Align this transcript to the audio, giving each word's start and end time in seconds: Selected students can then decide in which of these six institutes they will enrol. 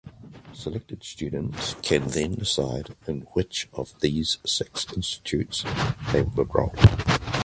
Selected 0.51 1.03
students 1.03 1.75
can 1.83 2.07
then 2.07 2.31
decide 2.33 2.95
in 3.05 3.21
which 3.33 3.69
of 3.71 3.93
these 3.99 4.39
six 4.43 4.91
institutes 4.93 5.63
they 6.11 6.23
will 6.23 6.41
enrol. 6.43 6.73